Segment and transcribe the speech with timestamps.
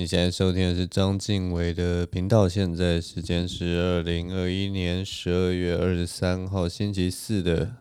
[0.00, 7.76] 你现在收听的是张敬伟的频道，现在时间是二零二一年十二月二十三号星期四的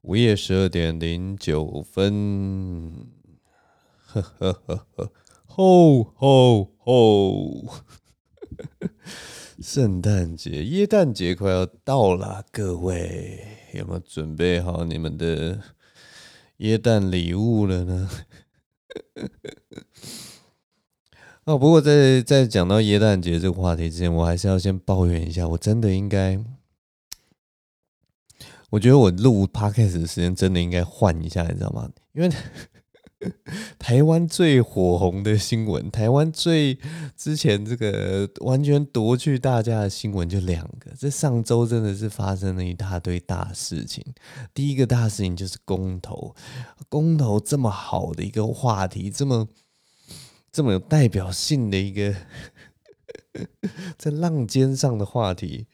[0.00, 3.06] 午夜十二点零九分。
[4.06, 5.12] 呵呵呵呵，
[5.44, 7.84] 吼吼吼！
[9.62, 13.38] 圣诞节、耶诞节快要到了，各位
[13.72, 15.60] 有没有准备好你们的
[16.56, 18.10] 耶诞礼物了呢？
[21.46, 26.40] 哦，不过在在讲到耶诞节这个话题之前，我还是要先抱怨一下，我真的应该，
[28.70, 31.88] 我觉得我录 podcast 的时间真的应该换一下，你知道吗？
[32.14, 32.28] 因为
[33.78, 36.76] 台湾最火红的新闻，台湾最
[37.16, 44.04] 之前这个完全夺去大家的新闻就两个，这上周真的是发生了一大堆大事情。
[44.52, 46.34] 第一个大事情就是公投，
[46.88, 49.46] 公投这么好的一个话题，这么。
[50.56, 52.14] 这么有代表性的一个
[53.98, 55.66] 在浪尖上的话题，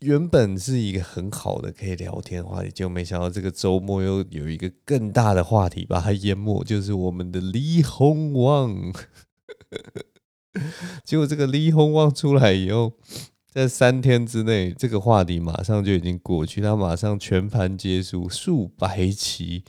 [0.00, 8.92] 原本是一个很好的可以聊天的话题，就没想到这个周末又有一个更大的话题把它淹没，就是我们的李鸿旺。
[11.06, 12.94] 结果这个李鸿旺出来以后，
[13.48, 19.62] 在三天之内，这个话题马上就已经过去，他马上全盘皆输，数百期。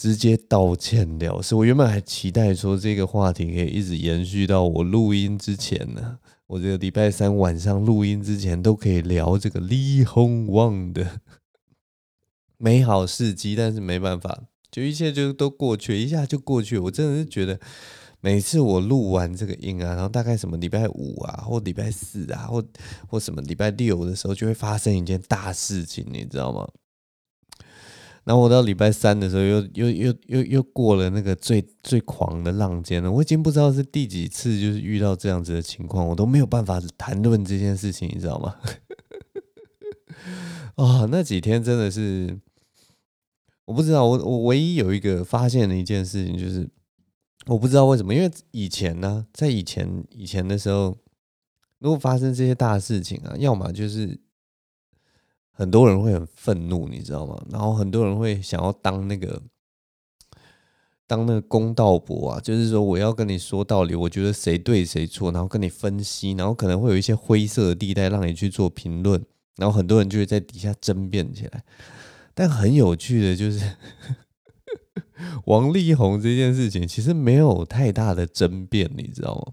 [0.00, 1.54] 直接道歉了事。
[1.54, 6.18] 我原本还期待说这个话题可以一直延续到我录音之前呢。
[6.46, 11.20] 我这个礼拜三晚上录音之前都可以聊这个李鸿旺的
[12.56, 16.78] 美好事迹，但是没办法，就一切就都过去，一下就过去。
[16.78, 17.60] 我真的是觉得
[18.22, 22.64] 每次我录完这个音啊，然后大概什么礼拜五啊，或礼拜四啊，或
[23.06, 26.66] 或什么礼拜六的时候，就会发生一件大事情，你知道吗？
[28.30, 33.10] 然后我到礼拜三的时候又，又又又又过了那个最最狂的浪尖了。
[33.10, 38.54] 我已经不知道是第几次，就是遇到这样子的情况，我都没有办法谈论这件事情，你知道吗？
[40.76, 42.38] 啊、那几天真的是，
[43.64, 44.06] 我不知道。
[44.06, 46.70] 我我唯一有一个发现的一件事情，就是
[47.46, 50.96] 我不知道为什么，因为以前呢，在以前以前的时候，
[51.80, 54.20] 如果发生这些大事情啊，要么就是。
[55.60, 57.38] 很多人会很愤怒，你知道吗？
[57.50, 59.42] 然后很多人会想要当那个
[61.06, 69.22] 当那个公道伯啊，就是说我要跟你说道理，我觉得谁对谁错，然后跟你分析，然后可能会有一些灰色的地带让你去做评论，
[69.56, 71.62] 然后很多人就会在底下争辩起来。
[72.32, 73.76] 但很有趣的就是
[75.44, 79.52] 王力宏这件事情，其实没有太大的争辩，你知道吗？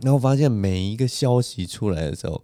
[0.00, 2.42] 然后发现每一个消息出来的时候。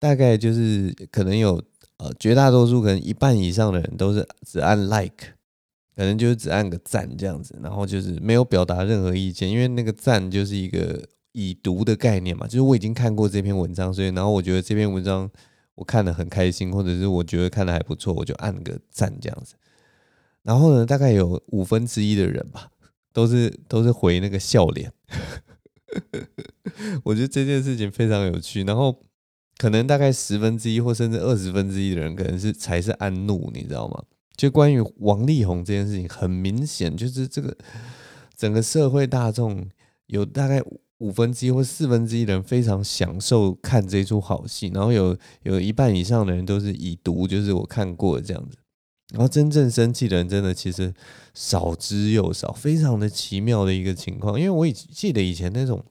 [0.00, 1.62] 大概就是可能有
[1.98, 5.34] 呃绝大多数可能一半以上的人都是只按 like，
[5.94, 15.30] 可能就是只按个赞这样子，然后就是没有表达任何意见，因为那个赞就是一个已读的概念嘛，就是我已经看过这篇文章，所以然后我觉得这篇文章
[15.74, 19.54] 我看得很开心，或者是我觉得看得还不错，我就按个赞这样子。
[20.42, 22.70] 然后呢，大概有五分之一的人吧，
[23.12, 24.90] 都是都是回那个笑脸。
[27.04, 29.02] 我觉得这件事情非常有趣，然后。
[29.60, 34.02] 可能大概十分之一或甚至二十分之一的人，可能是才是安怒，你知道吗？
[34.34, 37.54] 就关于王力宏这件事情，很明显就是这个
[38.34, 39.68] 整个社会大众
[40.06, 40.62] 有大概
[40.96, 48.56] 五分之一或四分之一的人非常享受看这出好戏，然后有有一半以上的人都是已读，就是我看过这样子，
[49.12, 50.94] 然后真正生气的人真的其实
[51.34, 54.40] 少之又少，非常的奇妙的一个情况。
[54.40, 55.84] 因为我以记得以前那种。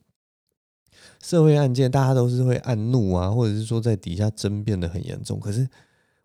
[1.21, 5.39] 社会案件，大家都是会按怒啊，或者是说在底下争辩的很严重。
[5.39, 5.67] 可是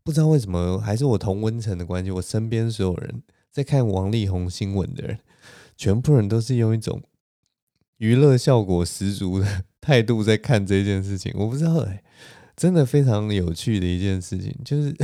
[0.03, 5.19] 不知道为什么，还是我同温层的关系，我身边所有人在看王力宏新闻的人，
[5.77, 7.03] 全部人都是用一种
[7.99, 11.33] 娱乐效果十足的态度在看这件事情。
[11.37, 12.03] 我不知道哎、
[12.57, 14.95] 真的非常有趣的一件事情，就是。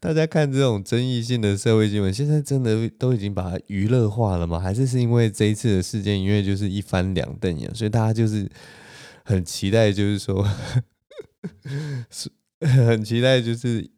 [0.00, 4.58] 大家看这种争议性的社会新闻，现在真的都已经把它娱乐化了吗？
[4.58, 8.50] 还是是因为这一次的事件，因为就是一翻两瞪眼，所以大家就是
[9.24, 10.46] 很期待，就是说，
[12.60, 13.88] 很期待，就是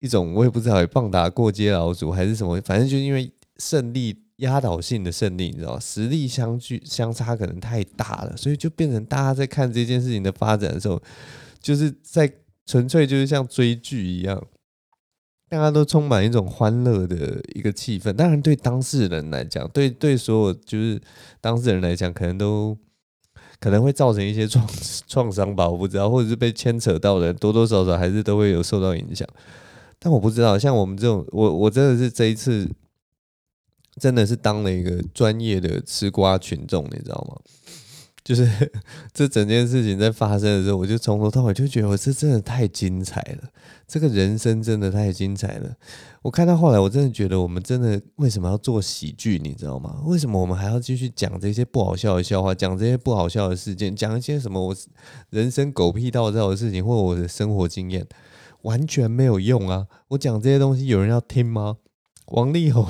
[0.00, 11.00] 一种我也不知道，棒打过街老鼠还是什么，反正就因为胜利压倒性的胜利，你知道，实力相距相差可能太大了，所以就变成大家在看这件事情的发展的时候，
[11.60, 12.32] 就是在
[12.66, 14.44] 纯粹就是像追剧一样。
[15.52, 20.98] 大家都充满一种欢乐的一个气氛，当然对当事人来讲，对对所有就是
[21.42, 22.74] 当事人来讲，可能都
[23.60, 24.66] 可能会造成一些创
[25.06, 29.28] 创伤吧，我不知道，或者是被牵扯到的，多多少少还是都会有受到影响。
[29.98, 32.66] 但我不知道，像我们这种，我我真的是这一次
[34.00, 37.36] 真的是当了一个专业的吃瓜群众，你知道吗？
[38.24, 38.48] 就是
[39.12, 43.48] 这整件事情在发生的时候，我就从头到尾就觉得，我这真的太精彩了，
[43.86, 45.74] 这个人生真的太精彩了。
[46.22, 50.00] 我看到后来，我真的觉得，我们真的为什么要做喜剧，你知道吗？
[50.04, 54.76] 为什么我们还要继续讲这些不好笑的笑话，讲这些不好笑的事件，讲一些什么我
[55.30, 58.06] 人生狗屁倒灶的事情，或者我的生活经验，
[58.62, 59.88] 完全没有用啊！
[60.10, 61.78] 我讲这些东西，有人要听吗？
[62.26, 62.86] 王力宏，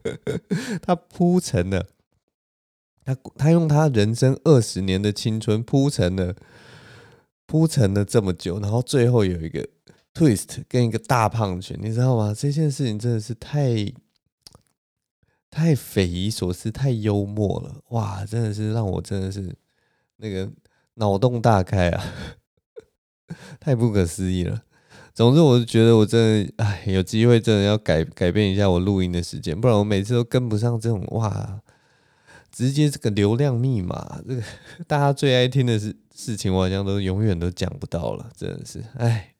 [0.82, 1.86] 他铺陈了。
[3.06, 6.34] 他他用他人生二十年的青春铺成了
[7.46, 9.64] 铺成了这么久，然后最后有一个
[10.12, 12.34] twist 跟一个大胖拳，你知道吗？
[12.36, 13.92] 这件事情真的是太
[15.48, 18.26] 太匪夷所思，太幽默了，哇！
[18.26, 19.54] 真的是让我真的是
[20.16, 20.50] 那个
[20.94, 22.04] 脑洞大开啊，
[23.60, 24.64] 太不可思议了。
[25.14, 31.62] 总之，我就觉得我真的哎，有机会真的要改改变一下我录音的时间，不然我每次都跟不上这种哇。
[32.56, 34.42] 直接这个流量密码，这个
[34.88, 39.34] 大家最爱听的事事情，我好像都永远都讲不到了，真的是哎。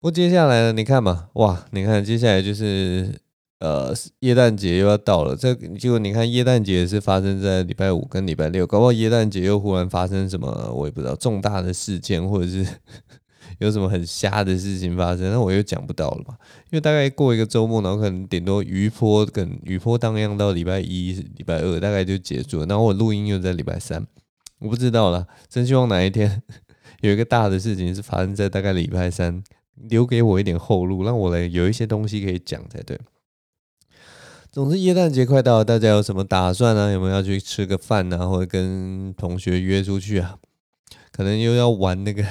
[0.00, 3.20] 不过接下来呢，你看嘛，哇，你看接下来就是
[3.60, 12.66] 呃，耶诞节又要到了，这结果你看耶诞节是发生在礼拜五跟礼拜六，搞不好耶诞节又忽然发生什么，我也不知道重大的事件或者是。
[13.58, 16.36] 有什么很瞎的事情发生，那我又讲不到了嘛。
[16.70, 22.66] 因为大概过一个周末，然后可能顶多余波跟余波荡漾到礼拜一、礼拜二，大概就结束了。
[22.66, 24.06] 然后我录音又在礼拜三，
[24.60, 25.26] 我不知道啦。
[25.48, 26.42] 真希望哪一天
[27.02, 29.42] 有一个大的事情是发生在大概礼拜三，
[29.74, 32.98] 留给我一点后路，让我来有一些东西可以讲才对。
[34.52, 36.92] 总之，耶诞节快到了，大家有什么打算呢？
[36.92, 40.38] 有没有要去吃个饭啊，或者跟同学约出去啊？
[41.10, 42.24] 可能又要玩那个。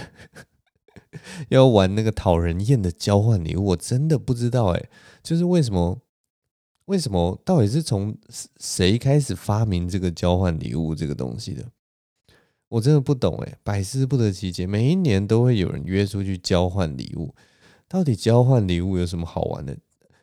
[1.49, 4.89] 要玩那个讨人厌的交换礼物，我真的不知道哎，
[5.23, 5.99] 就是为什么？
[6.85, 7.41] 为什么？
[7.43, 8.17] 到底是从
[8.59, 11.65] 谁开始发明这个交换礼物这个东西的？
[12.69, 14.65] 我真的不懂哎，百思不得其解。
[14.65, 17.33] 每一年都会有人约出去交换礼物，
[17.87, 19.77] 到底交换礼物有什么好玩的？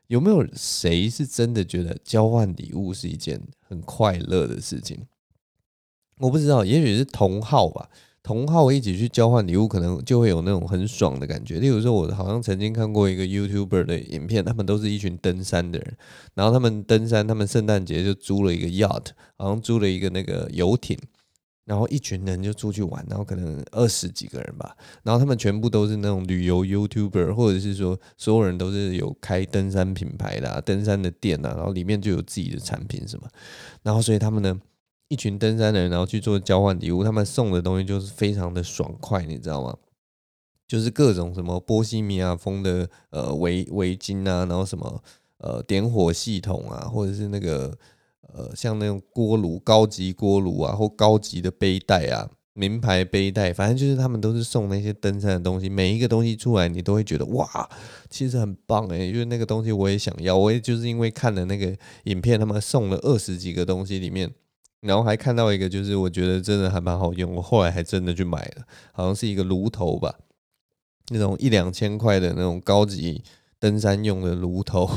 [0.08, 5.06] 有没有谁是真的觉得交换礼物是一件很快乐的事情？
[6.18, 7.90] 我不知道，也许是同好吧。
[8.24, 11.60] 同好一起去交换礼物，可能就会有那种很爽的感觉。
[11.60, 15.94] 例如说，我好像曾经看过一个 YouTuber 的影片，他们都是一群登山的人，
[16.32, 20.98] 然后他们登山，他们圣诞节就租了一个 yacht，好像租了一个那个游艇，
[21.66, 33.28] 然后一群人就出去玩，然后可能二十几个人吧，然后他们全部都是那种旅游 YouTuber，或者是说所有人都是有开登山品牌的啊，登山的店啊，然后里面就有自己的产品什么，
[33.82, 34.58] 然后所以他们呢。
[35.08, 39.76] 一群登山的人，然后去做交换礼物，他们送的东西就是非常的爽快，你知道吗？
[40.66, 45.04] 就是各种什么波西米亚风的呃围围巾啊，然后什么
[45.38, 47.76] 呃点火系统啊，或者是那个
[48.32, 57.68] 呃像那种锅炉、高级锅炉啊，或高级的背带啊，名牌背带，反正就是他们都是送那些登山的东西，每一个东西出来，你都会觉得哇，
[58.08, 64.32] 其实很棒诶，因为那个东西我也想要，我也就是因为看了那个影片，他们送了二十几个东西里面。
[64.84, 70.14] 然后还看到一个，就是我觉得真的还蛮好用，我后来还真的去买了，好像是一个炉头吧，
[71.10, 73.24] 那种一两千块的那种高级
[73.58, 74.88] 登山用的炉头，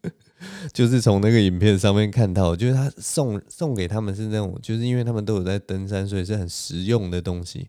[0.74, 7.68] 就是从那个影片上面看到，就是他送送给他们是那种，就是因为他们都有在登山，所以是很实用的东西。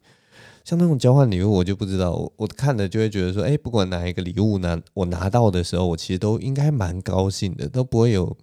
[0.64, 8.38] 像那种交换礼物，我就不知道，我我看了就会觉得说，哎，不管哪一个礼物拿我拿到的时候，我其实都应该蛮高兴的，都不会有。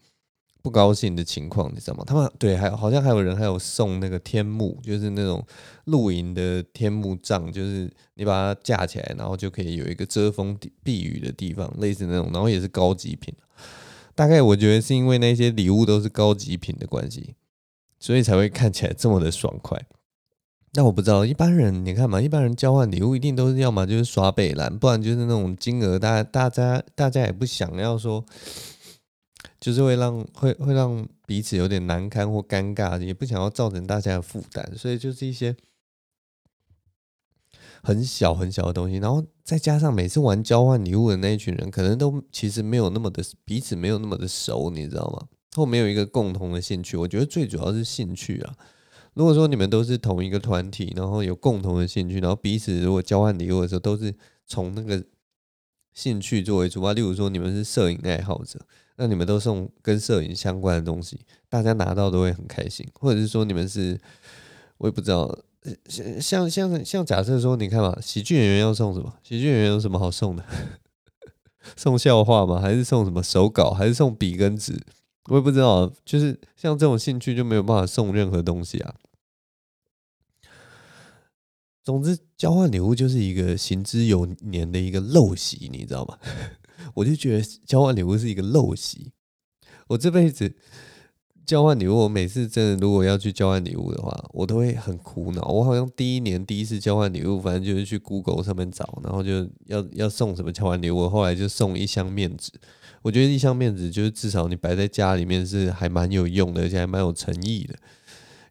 [0.60, 2.04] 不高兴的情况，你知道吗？
[2.06, 5.44] 他们对，还好像还有人还有送那个天幕，就是那种
[5.84, 13.32] 露营的天幕帐，就是你把它架起来，然后就可以有一个遮风避雨的地方，类似那种，然后也是高级品。
[14.14, 17.36] 大概我觉得是因为那些礼物都是高级品的关系，
[18.00, 19.80] 所以才会看起来这么的爽快。
[20.72, 28.24] 但我不知道一般人，你看嘛，一般人交换礼物一定都是要么就是刷贝兰，不然就是那种金额大大家大家也不想要说。
[29.60, 35.56] 就是会让会会让彼此有点难堪或尴尬，也不想要造成大家的负担，所以就是一些
[37.82, 45.28] 很小很小的东西，然后再加上每次玩交换礼物的那一群人，可能都其实没有那么的彼此没有那么的熟，你知道吗？
[45.56, 46.96] 或没有一个共同的兴趣。
[46.96, 48.54] 我觉得最主要是兴趣啊。
[49.14, 54.14] 如果说你们都是同一个团体，然后有共同的兴趣，然后彼此如果交换礼物的时候都是
[54.46, 55.04] 从那个
[55.92, 58.60] 兴趣作为出发，例如说你们是摄影爱好者。
[59.00, 63.98] 那你们都送跟摄影相关的东西，大家拿到都会很开心，或者是说你们是，
[64.78, 65.38] 我也不知道，
[66.20, 69.14] 像像像假设说，你看嘛，喜剧演员要送什么？
[69.22, 70.44] 喜剧演员有什么好送的？
[71.76, 72.60] 送笑话吗？
[72.60, 73.70] 还是送什么手稿？
[73.70, 74.76] 还是送笔跟纸？
[75.26, 75.92] 我也不知道。
[76.04, 78.96] 就是像这种兴趣就没有办法送任何东西啊。
[81.84, 86.18] 总之，交换礼物就是一个行之有年的一个陋习，你知道吗？
[86.94, 89.12] 我就觉得交换礼物是一个陋习。
[89.88, 90.54] 我这辈子
[91.46, 95.40] 交换礼物，我每次真的如果要去交换礼物的话，我都会很苦恼。
[95.48, 102.52] 我好像第一年第一次交换礼物，反正就是去 Google 上面找，然后就要要送什么交换礼物，后来就送一箱面纸。
[103.00, 107.74] 我觉得一箱面纸就是至少你摆在家里面是还蛮有用的，而且还蛮有诚意的。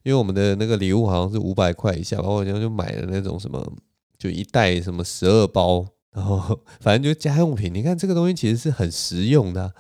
[0.04, 3.74] 因为我们的那个礼物好像是五百块以下，然后我好像就买了那种什么，
[4.18, 5.86] 就一袋什么十二包，
[6.18, 7.72] 然后反正就家用品。
[7.72, 9.72] 你看这个东西其实是很实用的。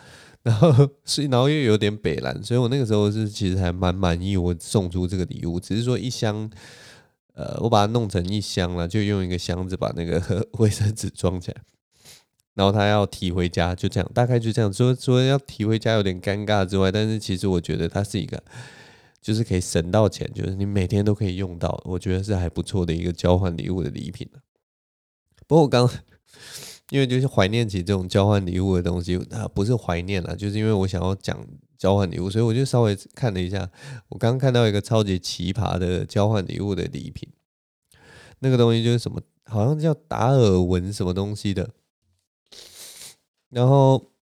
[0.43, 0.71] 然后，
[1.03, 6.49] 所以，然后又有点北蓝，所以我那个时候是其实还蛮满意我送出这个礼物，只是说一箱，
[7.33, 11.57] 呃，我把它弄成一箱了，就用一个箱子把那个 卫生纸装起来，
[12.53, 18.41] 然后他要提回家，就这样，大概就这样，说说要提回家有点尴尬之外，但是其实我觉得它是一个，
[19.21, 24.29] 就是可以省到钱，就是你每天都可以用到，我觉得是还不错的一个交换礼物的礼品。
[25.45, 25.89] 不过我刚。
[26.89, 31.45] 因为就是怀念起这种交换礼物的东西，啊，不是怀念了，就是因为我想要讲
[31.77, 33.69] 交换礼物，所以我就稍微看了一下。
[34.07, 37.27] 我刚刚看到一个超级奇葩的交换礼物的礼品，
[38.39, 41.71] 那个东西就是什么，好像叫达尔文什么东西的。
[43.49, 44.13] 然后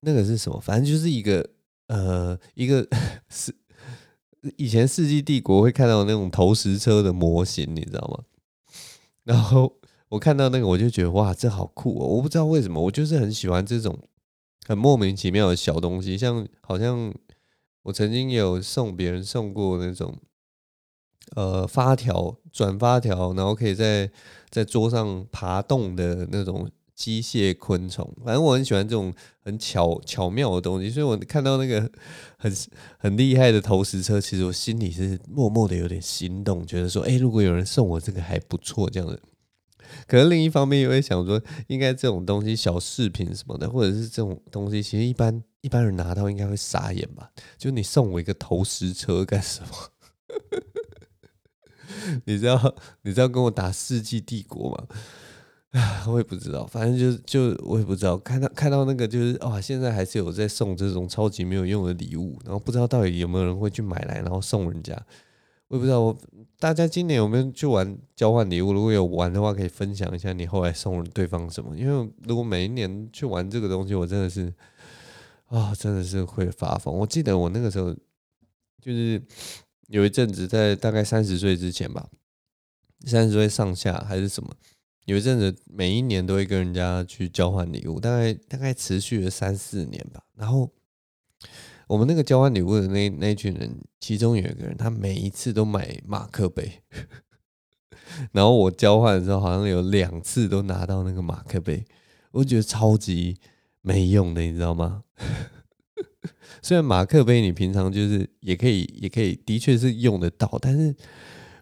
[0.00, 0.60] 那个是什么？
[0.60, 1.48] 反正就是一个
[1.86, 2.88] 呃，一个
[3.30, 3.54] 是
[4.56, 8.24] 以前世纪帝国会看到那种投石车的模型，你知道吗？
[9.22, 9.76] 然后。
[10.08, 12.06] 我看到那个，我就觉得哇，这好酷哦！
[12.06, 13.98] 我不知道为什么，我就是很喜欢这种
[14.66, 17.12] 很莫名其妙的小东西，像好像
[17.82, 20.16] 我曾经有送别人送过那种
[21.34, 24.08] 呃发条转发条，然后可以在
[24.48, 28.08] 在桌上爬动的那种机械昆虫。
[28.24, 31.80] 反正我很喜欢这种很巧巧妙的东西，所以我看到那个
[32.38, 32.56] 很
[32.96, 39.18] 很厉害的投石车，其实我心里是默默的有点心动，觉得说，哎，如果有人送我这个还不错，这样的。
[40.06, 47.30] 可能另一方面又会想说，应该这种东西小饰品什么的，或者是这种东西，其实一般一般人拿到应该会傻眼吧？
[47.56, 49.68] 就你送我一个投石车干什么？
[52.24, 54.86] 你知道你知道跟我打世纪帝国吗？
[55.72, 58.16] 啊， 我也不知道，反正就就我也不知道。
[58.18, 64.96] 看到看到那个就是哇，现在还是有在送这种超级没有用的礼物，然后不知道到底有没有人会去买来，然后送人家。
[65.68, 66.16] 我也不知道，我
[66.60, 68.72] 大家今年有没有去玩交换礼物？
[68.72, 71.76] 如果有玩的话，可以分享一下你后来送了对方什么。
[71.76, 74.54] 因为如果每一年去玩这个东西，我真的是
[75.46, 76.96] 啊，真的是会发疯。
[76.96, 77.92] 我记得我那个时候
[78.80, 79.20] 就是
[79.88, 82.08] 有一阵子，在大概三十岁之前吧，
[83.04, 84.54] 三十岁上下还是什么，
[85.06, 90.70] 有一阵子每一年都会跟人家去交换礼物，大概大概持续了三四年吧，然后。
[91.86, 96.82] 我们那个交换礼物的那那群人，其中有一个人，他每一次都买马克杯，
[98.32, 101.84] 然后我交换的时候，好像有两次都拿到那个马克杯，
[102.32, 103.38] 我觉得超级
[103.82, 105.04] 没用的，你知道吗？
[106.60, 110.94] 虽然马克杯你平常就是也可以，也可以，的确是用得到，但是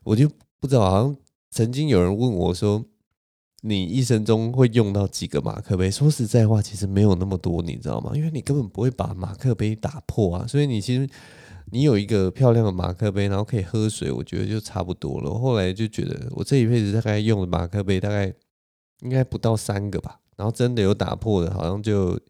[0.04, 0.28] 我就
[0.58, 1.16] 不知道，好像
[1.50, 2.84] 曾经有人问我说。
[3.66, 5.90] 你一生中会用到几个马克杯？
[5.90, 8.12] 说实在话，其实没有那么多，你知道吗？
[8.14, 11.08] 因为你根本不会把马克杯打破啊，所以你其实
[11.72, 15.32] 你有一个漂亮的马克杯，然后可以喝水，我觉得就差不多了。
[15.32, 18.30] 后来就觉得，我这一辈子大概用的马克杯大概
[19.00, 22.20] 应该不到三个吧，然后真的有打破的，好像就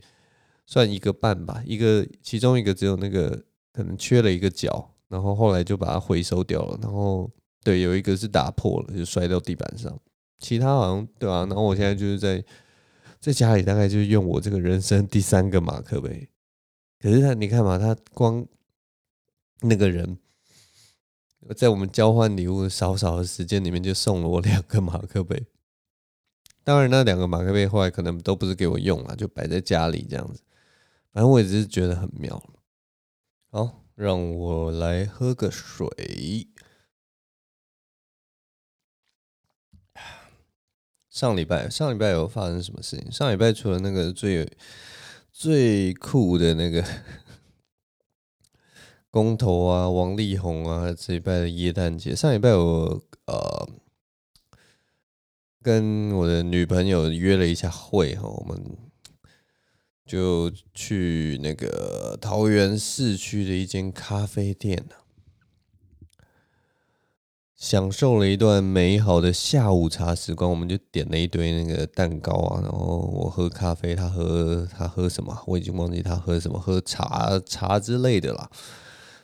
[0.67, 6.79] 算一个半吧，一个其中一个只有那个可能缺了一个角，然后后来就把它回收掉了。
[6.81, 7.29] 然后
[7.65, 9.99] 对，有一个是打破了，就摔到地板上。
[10.39, 12.45] 其他好像对啊，然后我现在就是在
[13.21, 16.29] 在家里，大概就是用我这个人生第三个马克杯。
[17.01, 18.47] 可是他，你看嘛，他光
[19.61, 20.19] 那个人，
[21.57, 25.47] 在我们交换礼物少少的时间里面，就送了我两个马克杯。
[26.63, 30.43] 当然，那两个马克杯后来可能都不是给我用了，就摆在家里这样子。
[31.13, 32.43] 反正我也只是觉得很妙。
[33.51, 36.49] 好，让我来喝个水。
[41.15, 43.09] 上礼拜，上礼拜有发生什么事情？
[43.13, 44.51] 上礼拜除了那个最
[45.31, 46.85] 最酷的那个
[49.13, 52.17] 公投啊，王力宏啊，这礼拜的耶诞节。
[52.17, 53.69] 上礼拜我呃
[55.63, 58.77] 跟我的女朋友约了一下会哈，我们
[60.05, 64.85] 就去那个桃园市区的一间咖啡店。
[64.91, 64.97] 呢
[67.65, 78.51] 享受了一段美好的下午茶时光，我们就点了一堆那个蛋糕啊，然后我喝咖啡，他喝他喝什么，我已经忘记他喝什么，喝茶茶之类的啦。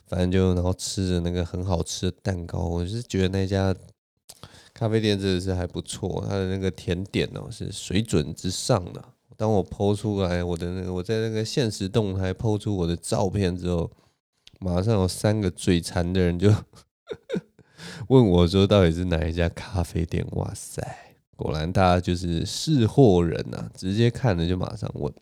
[0.07, 3.77] 反正就然后吃着那个很好吃的蛋糕，我是觉得那家
[4.73, 9.05] 咖啡店真的是还不错，它的那个甜点哦是水准之上的。
[9.37, 13.91] 当我 po 出来我的那个我在那个现实动态 po 出我的照片之后，
[14.61, 16.51] 马上有三个嘴馋的人就
[18.09, 20.27] 问我说到底是哪一家咖啡店？
[20.33, 20.83] 哇塞，
[21.37, 25.13] 果然大家就是识货人呐、直接看了就马上问。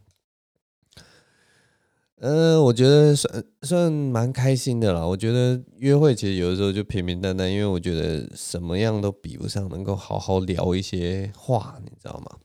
[2.20, 5.06] 呃，我觉得算算蛮开心的啦。
[5.06, 12.38] 我觉得约会其实有的时候就平平淡淡，因为我觉得什么样都比不上能够好好聊一些话，你知道吗？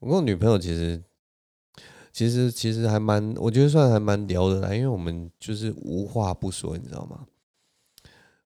[0.00, 1.00] 我跟我女朋友其实
[2.12, 7.26] 其实其实还蛮，我觉得算还蛮聊得来，因为我们就是无话不说，你知道吗？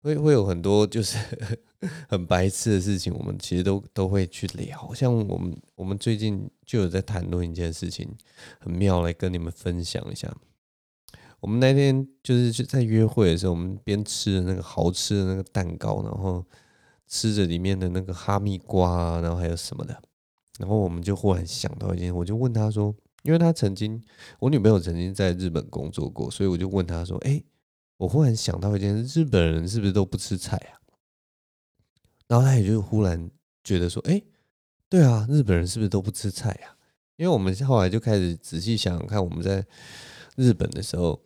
[0.03, 1.19] 会会有很多就是
[2.09, 4.93] 很白痴的事情，我们其实都都会去聊。
[4.95, 8.09] 像我们我们最近就有在谈论一件事情，
[8.59, 10.35] 很妙，来跟你们分享一下。
[11.41, 16.45] 我们那天就是在约会的时候，我们边吃那个好吃的那个蛋糕，然后
[17.09, 20.03] 吃着里面的那个哈密瓜，然后还有什么的，
[20.59, 24.03] 然后我们就忽然想到一件，我就问他说，因为他曾经，
[24.39, 27.43] 我女朋友曾经在日本工作过，所以我就问他说，哎，
[28.01, 30.81] 我忽然想到一件事，日本人是不是都不吃菜啊？
[32.27, 33.31] 然后他也就忽然
[33.63, 34.23] 觉得说，哎，
[34.89, 36.77] 对啊，日本人是不是都不吃菜啊？
[37.17, 39.65] 因为我们后来就开始仔细想想看，我们在
[40.37, 41.21] 日本的时候。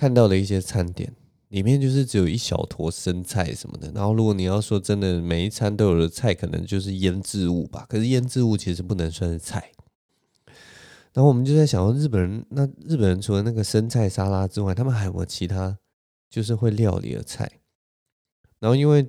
[0.00, 1.12] 看到的一些餐点
[1.48, 7.84] 里面就是只有一小坨生菜什么的，然后如果你要说真的每一餐都有的菜，可能就是腌制物吧。
[7.88, 9.72] 可是腌制物其实不能算是菜。
[11.12, 15.76] 然后我们就在想说，日本人那日本人除了那个生菜沙拉之外，他们还有没有其他
[16.28, 17.60] 就是会料理的菜？
[18.58, 19.08] 然后因为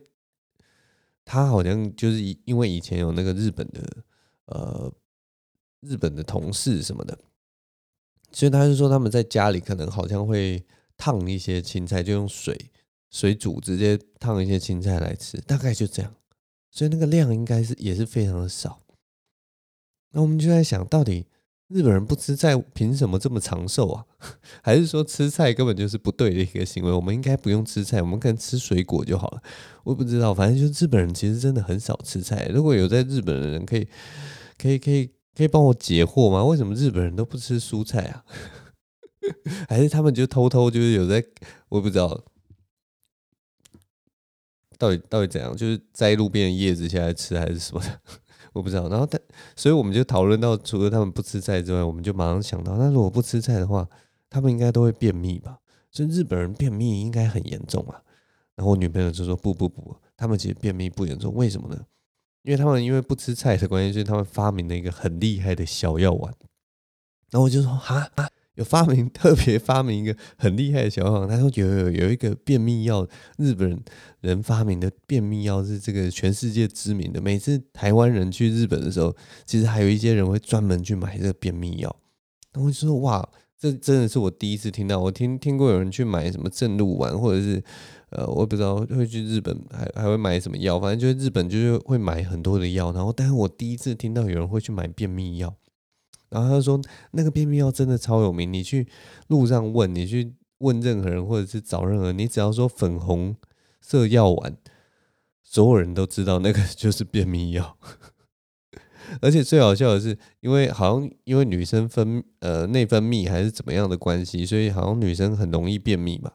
[1.24, 4.04] 他好像就是因为以前有那个日本的
[4.46, 4.94] 呃
[5.82, 7.18] 日本的同事什么的，
[8.32, 10.66] 所以他就说他们在家里可能好像会。
[11.02, 12.72] 烫一些青菜，就用水
[13.10, 16.14] 水煮，直接烫一些青菜来吃，大概就这样。
[16.70, 18.82] 所以那个量应该是也是非常的少。
[20.12, 21.26] 那我们就在想到底
[21.70, 24.06] 日本人不吃菜，凭什么这么长寿啊？
[24.64, 26.92] 还是说吃菜根本就是不对的一个行为？
[26.92, 29.42] 我们应该不用吃菜，我们可能吃水果就好了。
[29.84, 32.48] 我不知道，反正就是日本人其实真的很少吃菜。
[32.52, 33.88] 如果有在日本的人，可以
[34.58, 36.44] 可以可以可以帮我解惑吗？
[36.44, 38.26] 为什么日本人都不吃蔬菜啊？
[39.70, 41.24] 还是他们就偷偷就是有在，
[41.70, 42.26] 我也不知道
[44.80, 48.02] 到底到底怎样，就是摘路边的叶子下来吃还是什么的，
[48.60, 48.88] 我不知道。
[48.90, 49.20] 然后但
[49.56, 53.88] 所以我们就讨论到，除了他们不吃菜之外，我们就马上想到，那如果不吃菜的话，
[54.30, 55.58] 他们应该都会便秘吧？
[55.90, 58.02] 所以日本人便秘应该很严重啊。
[58.56, 61.86] 然后我女朋友就说：不不不，他们其实便秘不严重，为什么呢？
[62.44, 66.34] 因为他们因为不吃菜的关系，所以他们发明了一个很厉害的小药丸。
[67.32, 68.30] 然后我就说：哈啊。
[68.60, 73.82] 有发明特别发明一个很厉害的小方，他说有有有一个便秘药，日本
[74.20, 77.22] 人发明的便秘药是这个全世界知名的。
[77.22, 81.96] 每次台湾人去日本的时候，其实还有一些人会专门去买这个便秘药。
[82.52, 83.26] 然后就说哇，
[83.58, 85.00] 这真的是我第一次听到。
[85.00, 87.64] 我听听过有人去买什么正露丸，或者是
[88.10, 92.92] 呃，我也不知道会去日本还还会买什么药，反正就是日本就是会买很多的药。
[92.92, 95.56] 然后，但是我第一次听到有人会去买便秘药。
[96.30, 96.80] 然后他说
[97.12, 98.88] ：“那个便秘药真的超有名，你去
[99.28, 103.36] 路上问，你去问任何人，或者是找任何人，你只要说粉红
[103.82, 104.56] 色药丸，
[105.42, 107.78] 所有人都知道那个 就是便秘药。
[109.22, 116.32] 而且最好笑的是，因为好像因为女生分呃内分泌还是怎么样的关系，所以好像女生很容易便秘嘛，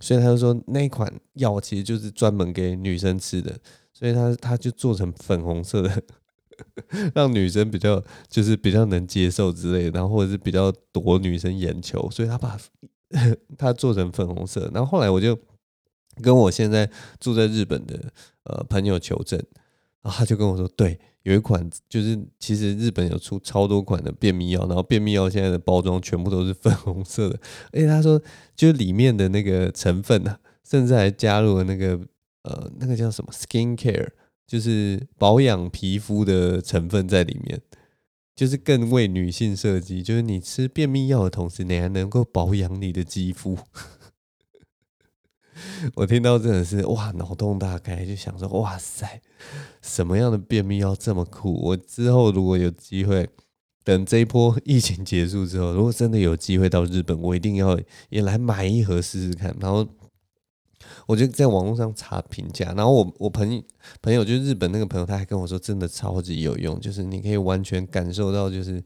[0.00, 3.58] 所以他就说那款药其实就是专门给女生吃的，
[3.92, 6.02] 所以他他就做成粉红色的。”
[7.14, 12.58] 让女生比较就是比较能接受之类的，然后或者是比较夺女生眼球，所以他把
[13.58, 14.70] 它做成粉红色。
[14.72, 15.38] 然后后来我就
[16.22, 16.88] 跟我现在
[17.20, 18.12] 住在日本的
[18.44, 19.38] 呃朋友求证，
[20.02, 27.38] 然后他就跟我说，对，有一款就是其实日本有出超多款的便秘药，然后便秘药现在的包装全部都是粉红色的，
[27.72, 28.20] 而且他说
[28.54, 32.00] 就是里面的那个成分呢、啊，甚至还加入了那个
[32.42, 34.08] 呃那个叫什么 skin care。
[34.46, 37.62] 就是保养皮肤的成分在里面，
[38.36, 40.02] 就是更为女性设计。
[40.02, 43.58] 就是你吃便秘药的同时，你还能够保养你的肌肤。
[45.94, 49.22] 我听到真的是哇，脑洞大开，就想说哇塞，
[49.80, 51.54] 什么样的便秘药这么酷？
[51.54, 53.28] 我之后如果有机会，
[53.84, 57.78] 等这一波疫情结束之后，如果真的有机会到日本，我一定要
[58.10, 59.56] 也来买一盒试试看。
[59.58, 59.88] 然后。
[61.06, 63.62] 我就在网络上查评价，然后我我朋友
[64.00, 68.82] 朋友就是日本那个朋友，他还跟我说，真的超级有用，就是你可以完全感受到，就是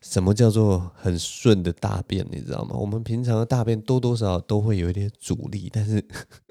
[0.00, 2.76] 什么叫做很顺的大便，你知道吗？
[2.76, 6.04] 我们平常的大便多多少少都会有一点阻力，但是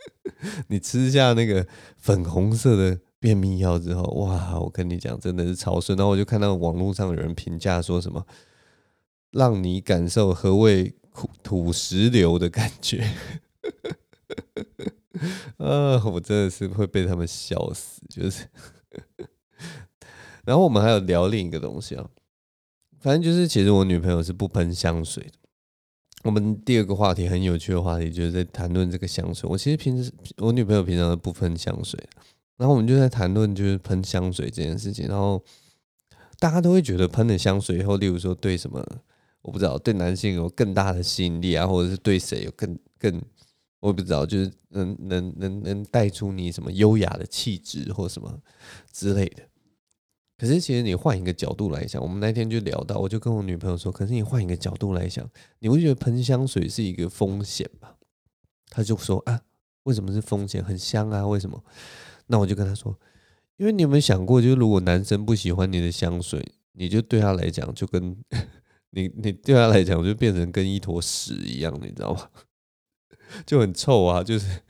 [0.67, 1.65] 你吃下那个
[1.97, 4.59] 粉红色的便秘药之后，哇！
[4.59, 5.97] 我跟你讲，真的是超顺。
[5.97, 8.25] 然后我就看到网络上有人评价说什么，
[9.31, 13.09] 让你感受何谓土土石流的感觉。
[15.57, 18.45] 呃，我真的是会被他们笑死，就是。
[20.45, 22.09] 然后我们还有聊另一个东西啊，
[23.01, 25.31] 反正就是，其实我女朋友是不喷香水的。
[26.23, 29.49] 我们第二个话题很有趣的话题，就是在谈论这个香水。
[29.49, 32.01] 我其实平时我女朋友平常都不喷香水，
[32.55, 35.07] 然后我们就在谈论就是喷香水这件事情。
[35.07, 35.43] 然后
[36.39, 38.81] 大家都会觉得喷了香水以后，例如说对什么，
[39.41, 43.21] 我不知道，对男性有更大的吸引力啊，或者是对谁有更更。
[43.87, 48.41] 我不知道，就是能能能能带出你什么优雅的气质或什么
[48.91, 49.43] 之类的。
[50.37, 55.27] 可是其实你换一个角度来想，我们那天就聊到，我就跟我女朋友说，可是你换一个角度来想，
[55.59, 57.95] 你会觉得喷香水是一个风险吧？
[58.69, 59.41] 她就说啊，
[59.83, 60.63] 为什么是风险？
[60.63, 61.63] 很香啊，为什么？
[62.27, 62.99] 那我就跟她说，
[63.55, 68.15] 因为你有没有想过，就是如果男生不喜欢你的香水，你就对他来讲就跟
[68.91, 72.29] 你你对他来讲就变成跟一坨屎一样，你知道吗？
[73.45, 74.23] 就很臭啊！
[74.23, 74.61] 就是，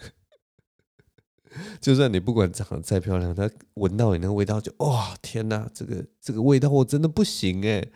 [1.80, 7.88] 就算你不管长得再漂亮，他闻到你那个味道就，就哇天哪，这个这个味道我真的不行哎！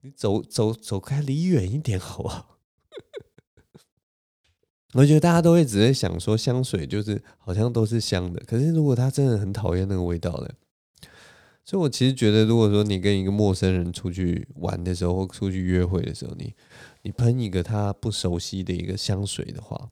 [0.00, 2.58] 你走走走开，离远一点好不好？
[4.94, 10.48] 我觉得大家都会只是想说香水就是好像都是香的，可是如果他真的很讨厌那个味道呢？
[11.64, 16.54] 所以我其实觉得，如果说你跟一个陌生人出去玩的时候，或出去约会的时候，你。
[17.08, 19.90] 你喷一个他不熟悉的一个香水的话，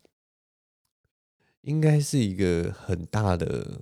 [1.62, 3.80] 应该是一个很大的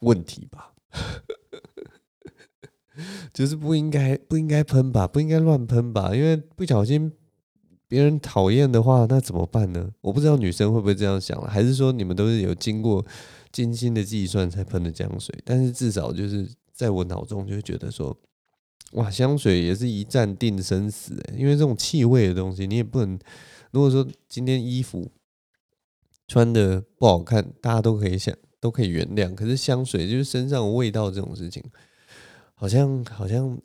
[0.00, 0.72] 问题吧？
[3.34, 6.16] 就是不应该不应该喷吧，不应该乱喷吧？
[6.16, 7.12] 因为不小心
[7.86, 9.92] 别人讨厌的话，那怎么办呢？
[10.00, 13.04] 我不知道女生会不会这样想了，还是说你们都是有经过
[13.52, 15.38] 精心的计算才喷的香水？
[15.44, 18.18] 但是至少就是在我脑中就会觉得说。
[18.92, 23.18] 哇，香水也是一站定生死诶，因为这种气味的东西，你也不能。
[23.70, 25.10] 如果说今天衣服
[26.26, 29.34] 穿的不好看，大家都可以想，都可以原谅。
[29.34, 31.62] 可是香水就是身上味道这种事情，
[32.54, 33.60] 好像好像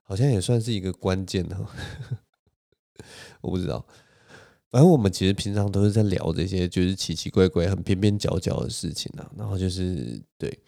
[0.00, 1.70] 好像也算是一个关键哈。
[3.42, 3.86] 我不知道，
[4.70, 9.30] 反正我们其实平常都是在聊这些，就是奇奇怪怪、很边边角角的事情啊。
[9.36, 10.58] 然后就是对，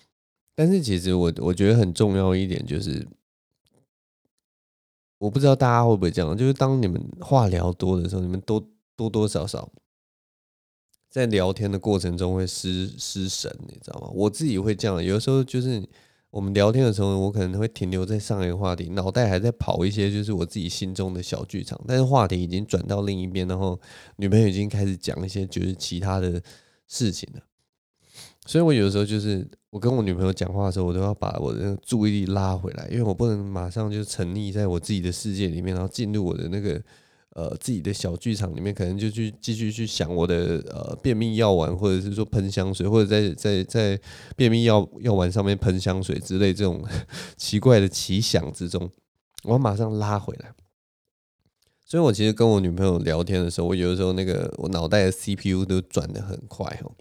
[0.54, 3.08] 但是其实我我觉得很重要一点就是。
[5.24, 8.62] 我不知道大家会不会这样，就是当你们话聊多的时候，你们都
[8.94, 9.72] 多多少少
[11.08, 14.08] 在聊天的过程中会失失神，你知道吗？
[14.12, 15.82] 我自己会这样，有的时候就是
[16.28, 23.80] 我们聊天的时候，我可能会停留在上一个话题，脑袋还在跑一些就是我自己心中的小剧场，但是话题已经转到另一边，然后
[24.16, 26.42] 女朋友已经开始讲一些就是其他的
[26.86, 27.40] 事情了。
[28.46, 36.80] 所以我有的时候就是我跟我女朋友讲话的时候，我都要把我的注意力拉回来，因为我不能马上就沉溺在我自己的世界里面，然后进入我的那个
[37.30, 43.98] 呃自己的小剧场里面，可能就去继续去想我的呃便秘药丸，或者是说喷香水，或者在在在
[44.36, 46.84] 便秘药药丸上面喷香水之类这种
[47.38, 48.90] 奇怪的奇想之中，
[49.44, 50.52] 我要马上拉回来。
[51.86, 56.92] 所以我其实跟我女朋友聊天的时候，我有的时候那个我脑袋的 CPU 都转得很快哦。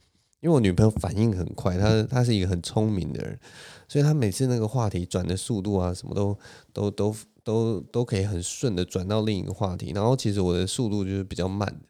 [0.44, 3.40] 因为我女朋友反应很快，她她是一个很聪明的人，
[3.88, 6.38] 所以她每次那个话题转的速度啊，什么都
[6.74, 9.94] 都都都都可以很顺的转到另一个话题。
[9.96, 11.88] 然后其实我的速度就是比较慢的，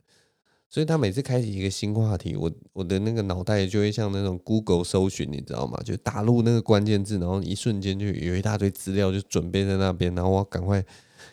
[0.70, 5.82] 所以她每次开启一个新话题，我我的那个脑袋就会像那种 Google 搜寻，你知道吗？
[5.84, 10.86] 就打入那个关键字，然后一瞬间就有一大堆资料就准备在那边，然后我赶快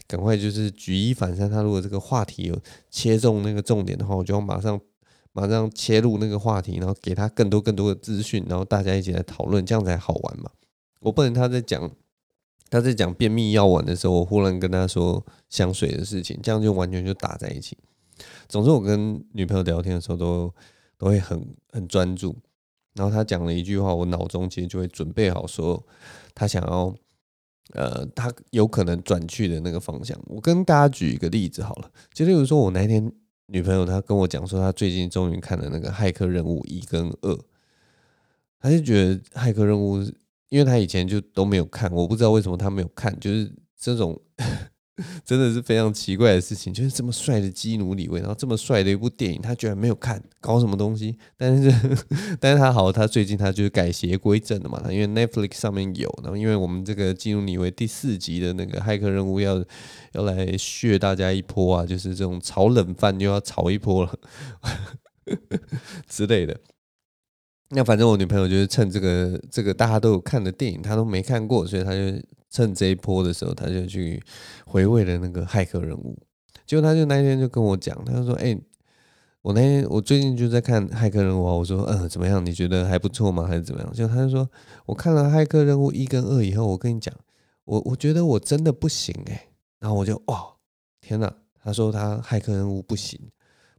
[0.07, 1.51] 赶快就是举一反三。
[1.51, 4.81] 他如果这个话题有切中那个重点的话，我就要马上。
[5.33, 10.51] 马上切入那个话题，然后给他更多更多的资讯，然后大家一起来讨论，这样才好玩嘛。
[10.99, 11.88] 我不能他在讲
[12.69, 17.79] 他在讲便秘药丸的时候，我忽然跟他说香水的事情，这样就完全就打在一起。
[18.49, 20.53] 总之，我跟女朋友聊天的时候都
[20.99, 22.37] 都会很很专注。
[22.95, 25.81] 然后他讲了一句话，我脑中其实就会准备好说
[26.35, 26.93] 他想要
[27.73, 30.19] 呃，他有可能转去的那个方向。
[30.27, 33.12] 我跟大家举一个例子好了，就例如说我那天。
[33.53, 37.37] 女朋友她跟我讲说，她最近终于看了那个《骇客任务一》跟二，
[38.61, 39.99] 她就觉得《骇客任务》，
[40.49, 44.21] 因为她以前就都没有看，我不知道为什么她没有看，就是这种
[45.25, 51.17] 真的是非常奇怪的事情，就是这么帅的基努里维，然后这么帅的一部电影，他居然没有看，搞什么东西？
[51.37, 51.97] 但是，
[52.41, 59.65] 但是他好，他最近他就是改邪归正了嘛，因为 Netflix 上面有，然后因为我们这个基努里维第四集的那个骇客任务要
[60.13, 64.19] 要来削大家一波啊，就是这种炒冷饭又要炒一波了
[66.09, 66.59] 之类的。
[67.73, 72.01] 那反正我女朋友就是趁这个这个大家都有看的电影，她都没看过，所以她就
[72.51, 74.23] 趁这一波的时候，他就去
[74.67, 76.19] 回味了那个骇客任务。
[76.67, 78.57] 结果他就那一天就跟我讲，他说：“哎、
[79.43, 82.45] 我那天我最近就在看骇客任务。”我说：“嗯，怎么样？
[82.45, 83.47] 你觉得还不错吗？
[83.47, 84.49] 还是怎么样？”就他就说
[84.87, 87.15] ：“我看了骇客任务一跟二以后，我跟你讲，
[87.65, 89.49] 我我觉得我真的不行哎、”
[89.81, 90.55] 然后我就哇，
[91.01, 91.33] 天哪！
[91.63, 93.21] 他说他骇客任务不行，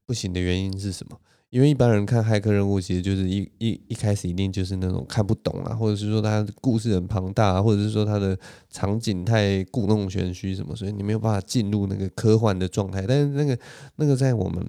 [0.06, 1.18] 不行的原因是什么？
[1.52, 13.06] 因为一般人看骇客任务，其实就是一一一开始一定就是那种看不懂啊，或者是说他故事很庞大啊，或者是说他的场景太故弄玄虚什么，所以你没有办法进入那个科幻的状态。
[13.06, 13.60] 但是那个
[13.98, 14.66] 那个在我们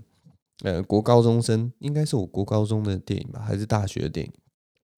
[0.65, 4.33] 呃国高中生，应该是我国高中的电影吧，还是大学的电影？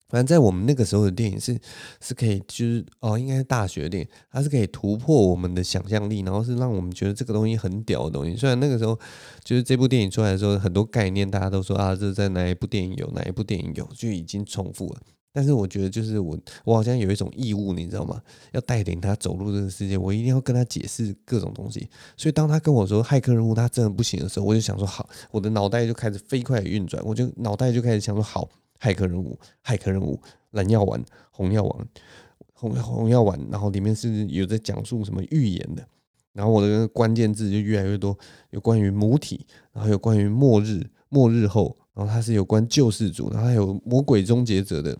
[0.07, 1.57] 反正在我们那个时候的电影是
[1.99, 8.35] 是可以，就是哦，应该是大学的电影，它是可以突破我们的想象力，然后是让我们觉得这个东西很屌的东西。
[8.35, 8.97] 虽然那个时候
[9.43, 15.01] 就是这部电影出来的时候，很多概念大家都说啊，这在哪一部电影有，哪一部电影有，就已经重复了。
[15.33, 18.21] 但是我觉得就是我我好像有一种义务，你知道吗？
[18.53, 21.89] 要带领他走入这个世界，我一定要跟他解释各种东西。
[22.15, 28.47] 所以当他跟我说骇客任务他真的不行的时候，我就想说好，我的脑袋就开始飞快的运转，我就脑袋就开始想说好。
[28.79, 30.19] 骇客任务，骇客任务，
[30.51, 31.87] 蓝药丸，红药丸，
[32.53, 35.87] 红红药丸，然后里面是有在讲述什么预言的，
[36.33, 38.17] 然后我的关键字就越来越多，
[38.51, 44.97] 有关于母体，然后有关于末日，末日后，然后它是有关救世主，然后还有魔鬼终结者的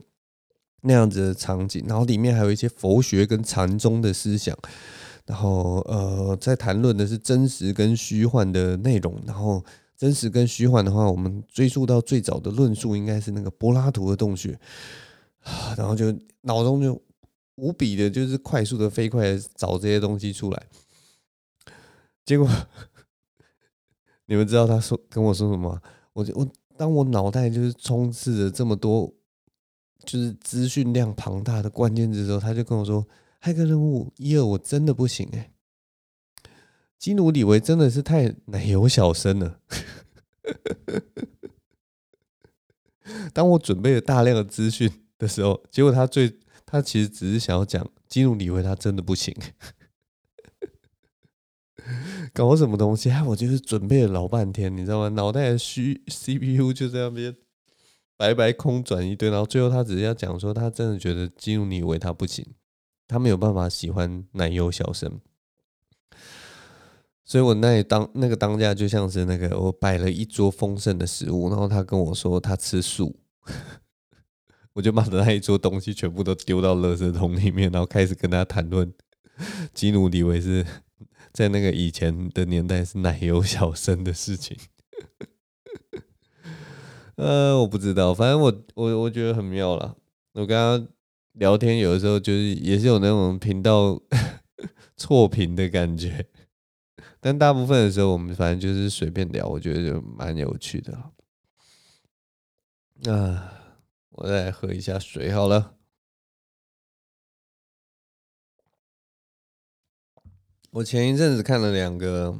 [0.81, 4.57] 那样子的场景，然后里面还有一些佛学跟禅宗的思想，
[5.25, 9.63] 然后呃，在谈论的是真实跟虚幻的内容，然后。
[9.97, 14.59] 真实跟虚幻的话，我们追溯到最早的论述，应该是那个柏拉图的洞穴，
[15.77, 17.01] 然后就脑中就
[17.55, 20.67] 无比的，就是快速的飞快的找这些东西出来。
[22.25, 22.49] 结果
[24.27, 25.81] 你们知道他说跟我说什么吗？
[26.13, 29.13] 我我当我脑袋就是充斥着这么多
[30.03, 33.07] 就是资讯量庞大的关键字的时候，他就跟我说
[33.41, 35.51] ：“骇客任务一二，我真的不行哎。”
[37.05, 39.59] 基努里维真的是太奶油小生了。
[43.31, 49.31] 当我准备了大量的资讯的时候，结果他最他其实只是想要讲基努里维他真的不行，
[52.33, 53.23] 搞什么东西啊？
[53.23, 55.09] 我就是准备了老半天，你知道吗？
[55.09, 57.35] 脑袋的虚 CPU 就在那边
[58.17, 62.43] 白白空转一堆，然后最后他只是要讲说，他真的觉得基努里维他不行，
[63.07, 65.21] 他没有办法喜欢奶油小生。
[67.25, 73.15] 所以我那当那个当家就像是那个我摆了一桌丰盛的食物，然后他跟我说他吃素，
[74.73, 78.93] 我就把那一桌东西全部都丢到垃圾桶里面，然后开始跟他谈论
[79.73, 80.63] 基努里维是
[81.33, 84.55] 在那个以前的年代是奶油小生的事情。
[87.17, 89.95] 呃，我不知道，反正我我我觉得很妙啦。
[90.33, 90.87] 我跟他
[91.33, 93.99] 聊天有的时候就是也是有那种频道
[94.95, 96.27] 错频的感觉。
[97.25, 101.11] 但大部分的时候，我们反正就是随便聊，我觉得就蛮有趣的。
[103.11, 105.73] 啊，我再来喝一下水好了。
[110.69, 112.39] 我前一阵子看了两个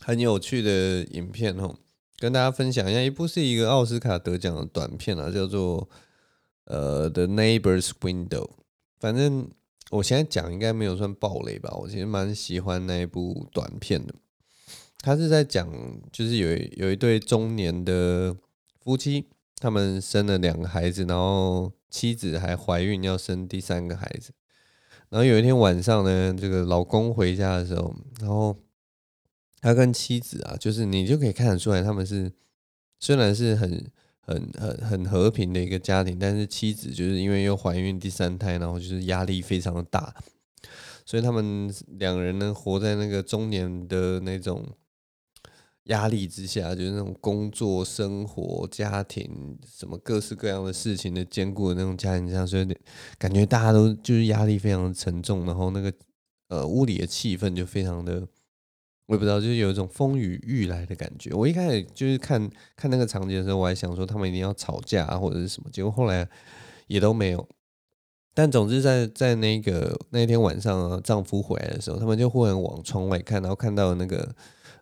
[0.00, 1.80] 很有趣的影片哦，
[2.18, 3.00] 跟大家分享一下。
[3.00, 5.90] 一部是一个奥斯卡得奖的短片啊，叫做
[6.66, 8.46] 呃《The Neighbor's Window》，
[9.00, 9.50] 反正。
[9.90, 11.74] 我现在讲应该没有算暴雷吧？
[11.80, 14.14] 我其实蛮喜欢那一部短片的。
[14.98, 15.66] 他是在讲，
[16.12, 18.36] 就是有有一对中年的
[18.80, 24.32] 夫妻，他们生了两个孩子，然后妻子还怀孕要生第三个孩子。
[25.08, 28.56] 然后有一天晚上呢，这个老公回家的时候，然后
[29.60, 32.30] 他跟妻子啊，就是你就可以看得出来，他们是
[33.00, 33.90] 虽然是很。
[34.28, 40.14] 很很很和平的一个家庭，但是妻子就是因为又怀孕第三胎，然后就是压力非常的大，
[41.06, 44.66] 所以他们两人呢，活在那个中年的那种
[45.84, 52.76] 压力之下，就是那种工作、生活、家庭什么各式各样的事情的兼顾的那种家庭上，所以
[53.16, 55.90] 感觉大家都就是压力非常的沉重，然后那个
[56.48, 58.28] 呃屋里的气氛就非常的。
[59.08, 61.32] 我也不知道，就是有一种风雨欲来的感觉。
[61.32, 66.28] 我一开始就是看看那个场景的时候，我还想说他们一定要吵架啊，或者是什么，结果后来
[66.88, 67.48] 也都没有。
[68.34, 74.34] 但总之在在那个那天晚上啊，丈夫回来的时候，他们就忽然往窗外看，然后看到那个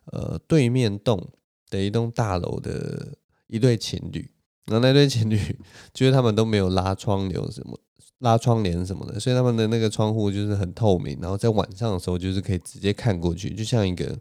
[0.07, 1.25] 呃对面栋
[1.71, 4.29] 的一栋大楼的一对情侣，
[4.67, 5.39] 然后那对情侣
[5.95, 7.79] 就是他们都没有拉窗帘什么
[8.19, 14.19] 拉窗帘什么的，所以他们的那个窗户就是很透明，然后在晚上的时候就是可以直接看过去，就像一个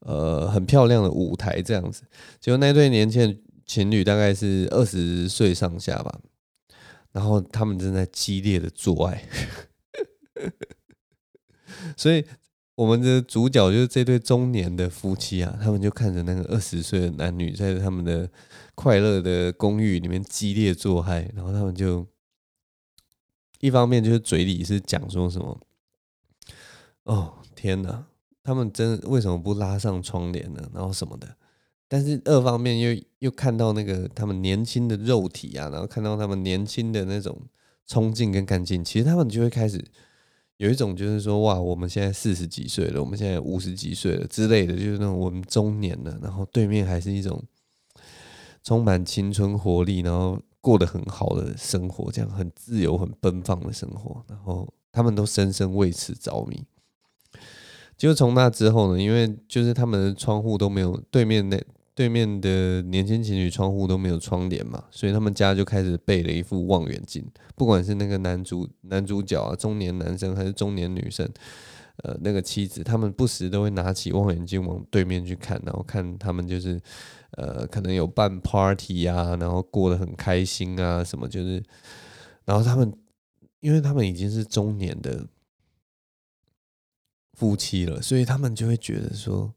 [0.00, 2.02] 呃很漂亮的舞台这样子。
[2.40, 6.20] 结果那对年轻情侣大概是二十岁上下吧。
[7.12, 9.24] 然后他们正在激烈的做爱，
[11.96, 12.24] 所以
[12.76, 18.30] 我们的主角就是这对中年的夫妻啊，他们就看着那个二十岁的男女在他们的
[18.76, 22.06] 快乐的公寓里面激烈做爱，然后他们就
[23.60, 25.60] 一方面就是嘴里是讲说什么，
[27.04, 28.06] 哦天哪，
[28.42, 30.70] 他们真为什么不拉上窗帘呢？
[30.74, 31.36] 然后什么的。
[31.86, 37.36] 但是二方面又又看到那个他们年轻的肉体啊，然后看到他们年轻的那种
[37.86, 39.84] 冲劲跟干劲，其实他们就会开始
[40.58, 47.42] 有一种就是说哇，我们现在四十几岁了，我们现在五十几岁了之类的，就是那种我们中年了，然后对面还是一种
[48.62, 56.64] 充满青春活力，然后过得很好的生活，这样很自由、很奔放的生活，然后他们都深深为此着迷。
[57.96, 61.60] 就从那之后呢，因为就是他们的窗户都没有对面那。
[61.92, 67.22] 对面的年轻情侣窗户都没有窗帘嘛，所以他们家就开始备了一副望远镜。
[67.54, 71.28] 不管是那个男主男主角啊，中年男生还是中年女生，
[72.04, 76.80] 呃，那个妻子，他们不时都会拿起望远镜往对面去看，然后看他们就是
[77.32, 81.62] 呃，可能有办 party 啊，然后过得很开心啊，什么就是，
[82.44, 82.92] 然后他们，
[83.60, 85.26] 因为他们已经是中年的
[87.34, 89.54] 夫妻了，所以他们就会觉得说。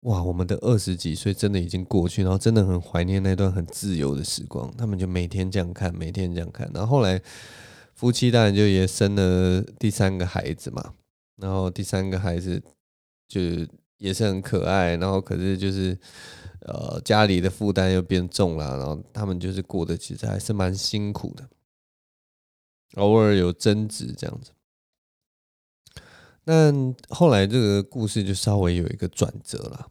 [0.00, 4.72] 哇，我们的二十几岁真的已经过去，然后真的很怀念那段很自由的时光。
[4.76, 6.70] 他们就每天这样看，每天这样看。
[6.72, 7.20] 然后后来
[7.92, 10.94] 夫妻当然就也生了第三个孩子嘛，
[11.38, 12.62] 然后第三个孩子
[13.26, 13.40] 就
[13.98, 15.98] 也是很可爱，然后可是就是
[16.66, 21.48] 呃家里的负担又变重了，然后他们就是过得其实还是蛮辛苦的，
[22.94, 24.52] 偶尔有争执这样子。
[26.44, 29.90] 但后来这个故事就稍微有一个转折了。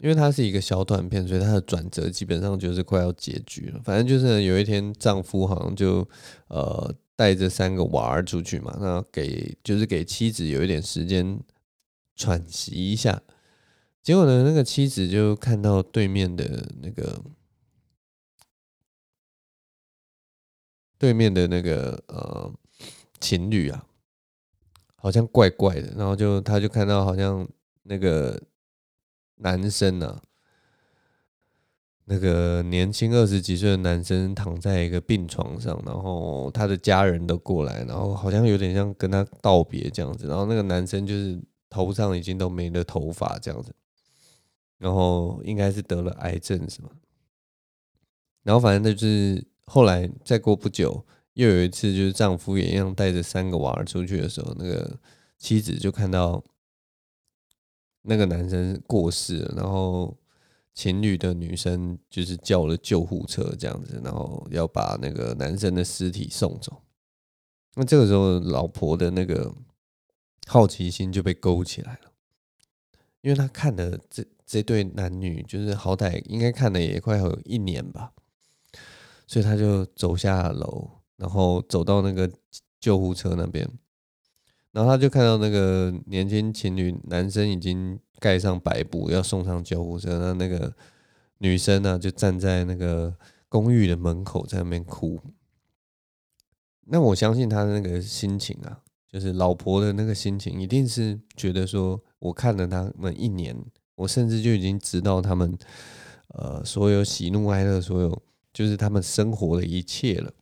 [0.00, 3.80] 因为它是一个小短片，所以它的转折基本上就是快要结局了。
[3.84, 6.06] 反正就是有一天，丈夫好像就
[6.48, 11.38] 呃带着三个娃儿出去嘛，那给就是给妻子有一点时间
[12.16, 13.22] 喘息一下。
[14.04, 17.20] 结果呢，那个妻子就看到对面的那个
[20.96, 22.52] 对面的那个呃
[23.18, 23.84] 情侣啊，
[24.94, 27.48] 好像怪怪的，然后就他就看到好像
[27.82, 28.40] 那个。
[29.38, 30.22] 男生呢、啊，
[32.04, 40.28] 那个年轻二十几岁的男生躺在一个病床上，然后他的家人都过来，然后好像有点像跟他道别这样子。
[40.28, 43.74] 然后那个男生就是头上已经都没了头发这样子，
[44.78, 46.90] 然后应该是得了癌症是吗？
[48.42, 54.98] 然后反正就是后来再过不久，又有一次就是丈夫也一样带着三个娃儿出去的时候，那个
[55.38, 56.44] 妻子就看到。
[58.06, 60.14] 那个男生过世了，然后
[60.74, 66.82] 情侣的女生就是叫了救护车这样子，然后要把那个男生的尸体送走。
[67.76, 69.50] 那这个时候，老婆的那个
[70.46, 72.12] 好奇心就被勾起来了，
[73.22, 78.12] 因为他看了这这对男女，就是好歹应该看了也快有一年吧，
[79.26, 82.30] 所以他就走下楼，然后走到那个
[82.80, 83.68] 救护车那边。
[84.72, 90.74] 然后他就看到那个年轻情侣，男生已经盖上白布要送上救护车，那那个
[91.38, 93.16] 女生呢就站在那个
[93.48, 95.20] 公寓的门口在那边哭。
[96.86, 103.56] 那我相信他的那个心情啊，就是老婆的那个心情，一定是觉得说，我看了他们一年，
[103.96, 105.56] 我甚至就已经知道他们
[106.28, 108.22] 呃所有喜怒哀乐，所有
[108.52, 110.32] 就是他们生活的一切了。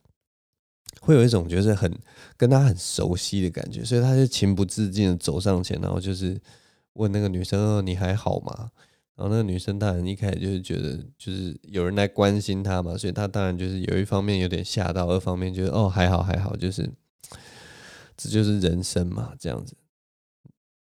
[1.01, 1.91] 会有一种就是很
[2.37, 6.39] 跟他很熟悉的感觉，所以他就情不自禁的走上前，然后就是
[6.93, 8.71] 问那个女生：“哦，你还好吗？”
[9.15, 16.89] 然后那个女生当然一开始就是觉得就是有人来关心她嘛，所以她当然就是有一方面有点吓到，二方面觉得哦还好还好，就是
[18.15, 19.75] 这就是人生嘛这样子。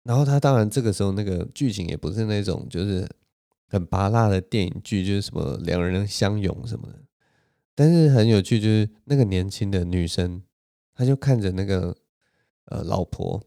[0.07, 3.05] 然后他当然这个时候那个剧情也不是那种就是
[3.67, 6.97] 很芭乐的电影剧，就是什么两人相拥什么的。
[7.75, 10.41] 但是很有趣，就是那个年轻的女生，
[10.95, 11.93] 她就看着那个
[12.67, 13.43] 呃老婆，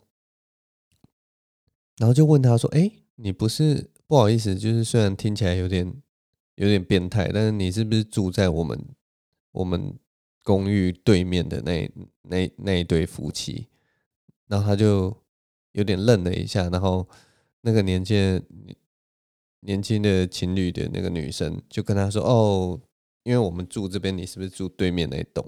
[1.97, 5.91] 然后就问他说：“哎，你不是不好意思，就是虽然听起来有点
[6.57, 8.79] 有点变态，但是你是不是住在我们
[9.53, 9.99] 我们
[10.43, 11.91] 公寓对面的那
[12.23, 13.67] 那那一对夫妻，
[14.47, 15.17] 然后他就
[15.73, 17.07] 有点愣了一下，然后
[17.63, 18.43] 那个年轻
[19.61, 22.81] 年轻的情侣的那个女生就跟他说：“哦，
[23.25, 25.47] 因为我们住这边，你是不是住对面那一栋？”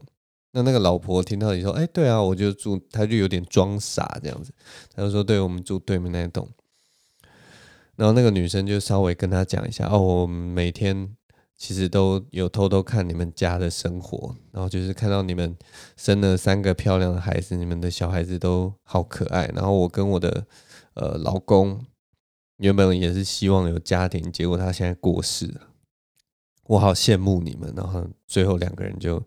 [0.53, 4.53] 那那个老婆听到你说：“哎，对啊，我就住。”他就有点装傻这样子，
[4.95, 6.49] 他就说：“对，我们住对面那一栋。”
[7.97, 11.17] 然后那个女生就稍微跟他讲一下：“哦，我们每天。”
[11.63, 15.57] 其实都有偷偷看你们家的生活，然后就是看到你们
[15.97, 19.47] 生了三个漂亮的孩子，你们的小孩子都好可爱。
[19.55, 20.45] 然后我跟我的
[20.95, 21.87] 呃老公
[22.57, 25.61] 原本也是希望有家庭，结果他现在过世了，
[26.65, 27.73] 我好羡慕你们。
[27.77, 29.25] 然后最后两个人就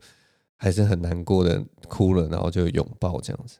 [0.58, 3.60] 还是很难过的哭了，然后就拥抱这样子。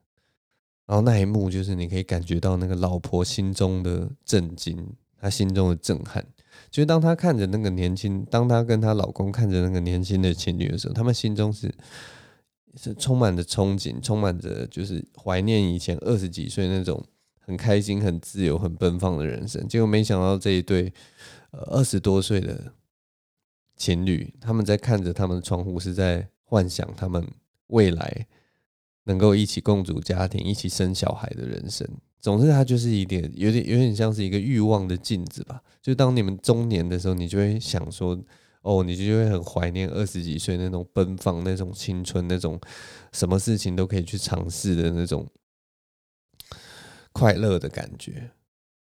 [0.86, 6.28] 然后那一幕就是你可以感觉到那个老婆心中的震惊，她心中的震撼。
[6.76, 11.74] 就当她看着那个年轻，当她跟她老公看着那个年轻的情侣的时候，他们心中是
[12.76, 17.02] 是充满着憧憬，充满着就是怀念以前二十几岁那种
[17.40, 19.66] 很开心、很自由、很奔放的人生。
[19.70, 20.92] 结果没想到这一对
[21.52, 22.74] 呃二十多岁的
[23.78, 27.26] 情侣，他们在看着他们的窗户，是在幻想他们
[27.68, 28.28] 未来
[29.06, 31.88] 能够一起共组家庭、一起生小孩的人生。
[32.26, 35.62] 总之，它就是一点有点有点像是一个欲望的镜子吧。
[35.80, 38.20] 就当你们中年的时候，你就会想说，
[38.64, 42.60] 哦，你就会很怀念二十几岁那种奔放、那种青春、那种
[43.12, 45.28] 什么事情都可以去尝试的那种
[47.12, 48.32] 快乐的感觉。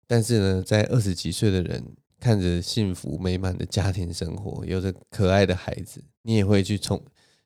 [0.06, 1.84] 但是呢，在二十几岁的人
[2.18, 6.98] 看着幸福美满的家庭生活，有着可爱的孩子，你也会去从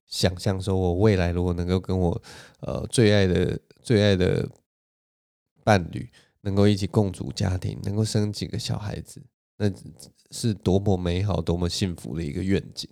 [0.07, 2.23] 想象说，我未来如果能够跟我
[2.61, 4.49] 呃最爱的最爱的。
[5.65, 6.09] 伴侣
[6.43, 9.23] 能够一起共组家庭，能够生几个小孩子，
[9.59, 9.71] 那
[10.31, 12.89] 是多么美好、多么幸福的一个愿景，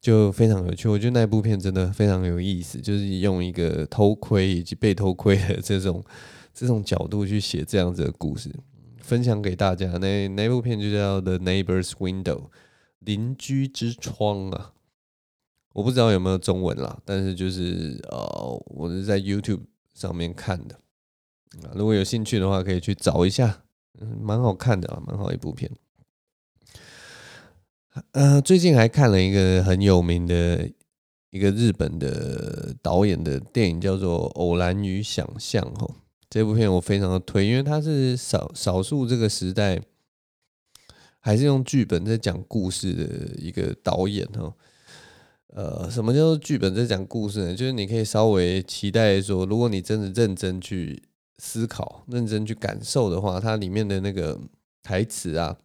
[0.00, 0.88] 就非常有趣。
[0.88, 6.04] 我觉得那部片真的非常有意思，就是用一个偷窥以及被偷窥的这种
[6.52, 8.54] 这种角度去写这样子的故事，
[8.98, 9.90] 分享给大家。
[9.98, 12.42] 那那部片就叫《The Neighbor's Window》，
[13.00, 14.74] 邻居之窗啊。
[15.72, 19.62] 我不知道有没有中文啦，但是就是呃，我是在 YouTube
[19.94, 20.80] 上面看的。
[21.74, 23.62] 如果有兴趣的话，可以去找一下，
[24.00, 25.70] 嗯，蛮好看的啊，蛮好一部片。
[28.12, 30.70] 呃，最近还看了一个很有名的
[31.30, 35.96] 一个日本的导演的电影，叫做《偶然与想象》哦。
[36.30, 39.80] 这部片我非常的推，因为它是少少数这个时代
[41.18, 44.54] 还是用剧本在讲故事的一个导演哦。
[45.48, 47.54] 呃，什么叫做剧本在讲故事呢？
[47.54, 51.02] 就是你可以稍微期待说，如果你真的认真去。
[51.38, 54.38] 思考、认真去感受的话，它里面的那个
[54.82, 55.56] 台词啊，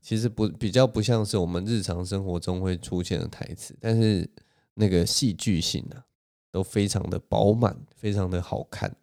[0.00, 4.28] 其实不比较不像是我们日常生活中会出现的台词，但是
[4.74, 6.04] 那个戏剧性啊，
[6.50, 8.94] 都非常的饱满，非常的好看。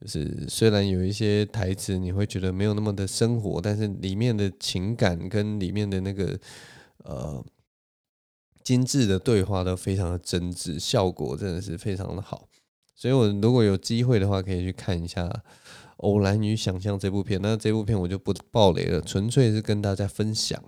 [0.00, 6.38] 就是虽然有一些台词你会觉得没有那么的生活，但是里面的情感跟里面的那个
[7.04, 7.44] 呃
[8.62, 12.48] 精致的对话都非常的真挚，效果真的是非常的好。
[12.96, 15.26] 所以，我如果有机会的话，可以去看一下
[15.96, 17.40] 《偶然与想象》这部片。
[17.42, 20.62] 那这部片我就不爆雷了，纯粹是跟大家分享。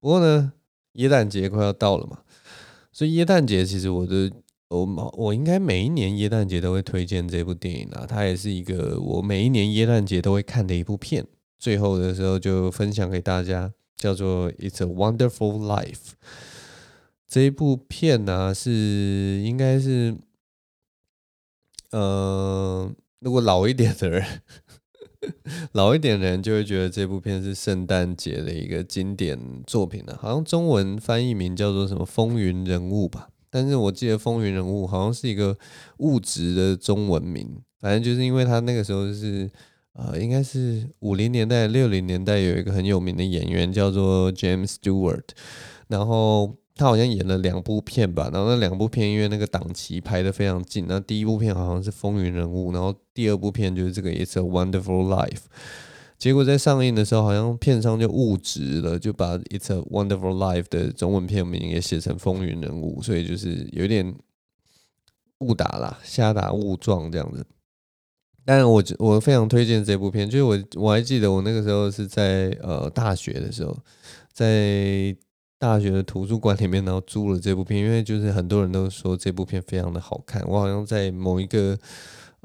[0.00, 0.52] 不过呢，
[0.92, 2.20] 耶诞节快要到了嘛，
[2.90, 4.32] 所以耶诞节其实我的
[4.68, 8.06] 我我应该每一年耶诞节都会推荐这部电影啊。
[8.08, 11.26] 它也是一个我每一年耶诞节都会看的一部片。
[11.58, 15.92] 最后的时候就分享给大家，叫做《It's a Wonderful Life》
[17.28, 20.16] 这一部片呢、是应该是。
[21.96, 24.22] 呃，如果老一点的人，
[25.72, 30.14] 老一点的人就会觉得这部片是圣诞节的一个经典作品了。
[30.20, 33.30] 好像中文翻译名叫做什么《风云人物》吧？
[33.48, 35.56] 但是我记得《风云人物》好像是一个
[35.98, 37.62] 物质的中文名。
[37.80, 39.50] 反正就是因为他那个时候是
[39.94, 45.24] 呃，应该是五零年代、六零年代有一个很有名的演员叫做 James Stewart，
[45.88, 46.56] 然后。
[46.78, 55.30] 他好像演了两部片吧，然后那两部片因为那个档期排得非常近，那第一部片好像是《风云人物》，然后第二部片就是这个《It's a Wonderful Life》。
[56.18, 64.14] 结果在上映的时候，好像片商就误植了，就把《It's a Wonderful Life》的中文片名也写成《风云人物》，所以就是有点
[65.38, 67.46] 误打啦，瞎打误撞这样子。
[68.44, 73.74] 但是我我非常推荐这部片，就是我我还记得我那个时候是在呃大学的时候，
[74.30, 75.16] 在。
[75.58, 80.42] 大学的图书馆里面，然后租了这部片，因为就是很多人都说这部片非常的好看。
[80.46, 81.78] 我好像在某一个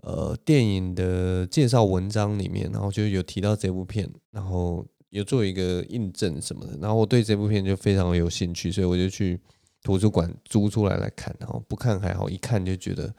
[0.03, 6.77] 呃电影的介绍文章里面，然后就有提到这部片，然后有做一个印证什么的。
[6.81, 9.39] 然后我对这部片就非常有兴趣，所以我就去
[9.83, 13.13] 图书馆租出来来看，然后不看还好，一看就觉得。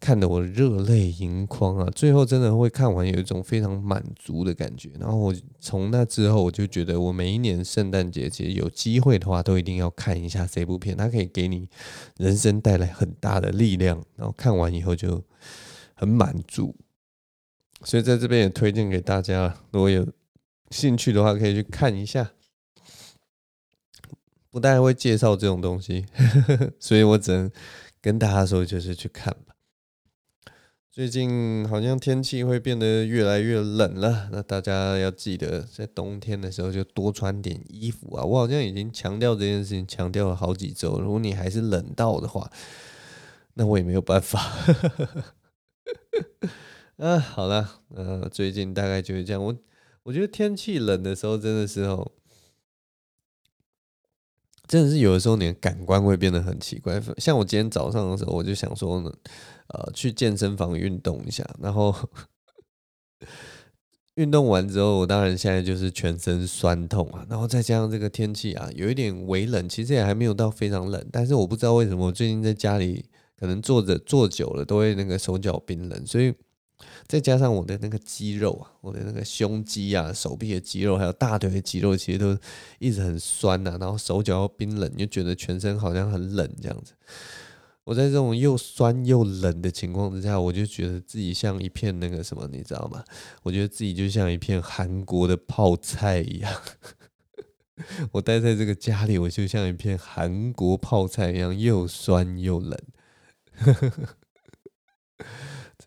[0.00, 1.90] 看得我热泪盈眶啊！
[1.94, 4.90] 最后真的会看完，有一种非常满足的感觉。
[4.98, 10.96] 然后我从那之后，我就觉得我每一年圣诞节其实有机会的话，都一定要看一下这部片。
[10.96, 11.68] 它可以给你
[12.16, 14.02] 人生带来很大的力量。
[14.16, 15.22] 然后看完以后就
[15.94, 16.74] 很满足。
[17.84, 20.06] 所以在这边也推荐给大家，如果有
[20.70, 22.30] 兴趣的话，可以去看一下。
[24.50, 26.06] 不太会介绍这种东西，
[26.80, 27.50] 所以我只能
[28.00, 29.54] 跟大家说，就是去看吧。
[30.98, 38.24] 最近好像天气会变得越来越冷了，那大家要记得在冬天的时候就多穿点衣服啊！
[38.24, 40.98] 我好像已经强调这件事情，强调了好几周。
[40.98, 42.50] 如果你还是冷到的话，
[43.54, 44.40] 那我也没有办法。
[46.98, 49.40] 啊，好了，呃，最近大概就是这样。
[49.40, 49.56] 我
[50.02, 52.10] 我觉得天气冷的时候，真的是哦，
[54.68, 57.02] 真的是有的时候你的感官会变得很奇怪。
[57.16, 59.10] 像我今天早上的时候，我就想说呢。
[59.70, 61.94] 呃，去健身房运动一下，然后
[64.16, 73.04] 运动完之后，我当然现在就是全身酸痛啊，然后再加上这个天气啊，有一点微冷，其实也还没有到非常冷，但是我不知道为什么我最近在家里
[73.38, 76.32] 可能坐着坐久了都会那个手脚冰冷，所以
[77.08, 82.38] 再加上我的那个肌肉啊，我的那个胸肌啊、手臂的肌肉还有大腿的肌肉，其实都
[82.78, 86.92] 一直很酸呐，然后手脚要冰冷，就觉得全身好像很冷这样子。
[87.84, 93.02] 我在这种又酸又冷的情况之下，我就觉得自己像一片那个什么，你知道吗？
[93.42, 96.52] 我觉得自己就像一片韩国的泡菜一样。
[98.12, 102.78] 我待在这个家里，我就像一片韩国泡菜一样，又酸又冷，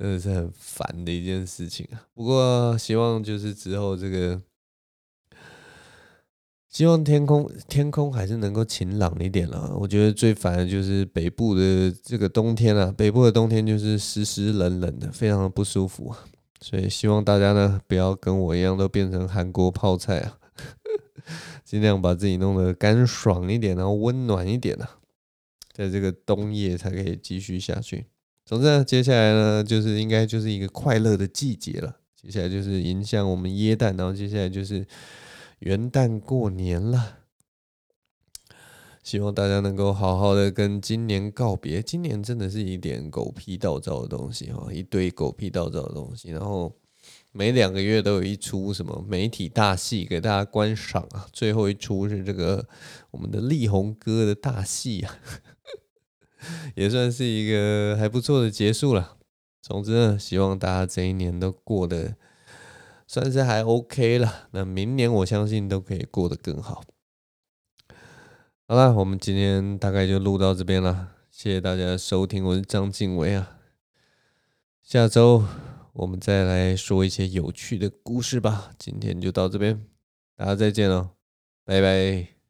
[0.02, 2.02] 真的是很烦的一件事情啊。
[2.16, 4.42] 不过希望就是之后这个。
[6.68, 9.76] 希望天空天空还是能够晴朗一点了。
[9.78, 16.16] 我觉得最烦的就是北部的这个冬天啊，北部的冬天就是湿湿冷冷的，非常的不舒服。
[16.62, 20.38] 所以希望大家呢不要跟我一样都变成韩国泡菜啊，
[21.66, 24.98] 尽量把自己弄得干爽一点，然后温暖一点啊，
[25.74, 28.06] 在这个冬夜才可以继续下去。
[28.52, 31.96] 总之呢，接下来呢就是应该就是一个快乐的季节了。
[32.22, 34.86] 接下来就是迎向我们耶诞，然后接下来就是。
[35.62, 37.20] 元旦过年了，
[39.04, 41.84] 希望大家能够好好的跟今年告别。
[41.84, 46.32] 今年真的是一点狗屁倒灶的东西哈，一堆狗屁倒灶的东西。
[46.32, 46.76] 然后
[47.32, 51.28] 每两个月都有一出什么媒体大戏给大家观赏啊。
[51.32, 52.68] 最后一出是这个
[53.12, 55.14] 我们的力宏哥的大戏啊，
[56.76, 59.18] 也算是一个还不错的结束了。
[59.62, 62.16] 总之呢，希望大家这一年都过得。
[63.08, 66.82] 算是还 OK 了，那明年我相信都可以过得更好。
[68.66, 73.58] 好了，我们今天大概就录到这边了，谢谢大家收听，我是张晋唯啊。
[74.82, 75.46] 下周
[75.92, 78.72] 我们再来说一些有趣的故事吧。
[78.80, 79.86] 今天就到这边，
[80.38, 81.10] 大家再见喽，
[81.66, 82.41] 拜拜。